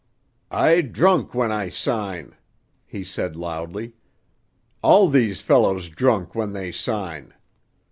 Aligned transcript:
"I 0.49 0.81
drunk 0.81 1.35
when 1.35 1.51
I 1.51 1.69
sign," 1.69 2.35
he 2.87 3.03
said 3.03 3.35
loudly. 3.35 3.93
"All 4.81 5.07
these 5.11 5.41
fellow 5.41 5.79
drunk 5.79 6.33
when 6.33 6.53
they 6.53 6.71
sign. 6.71 7.35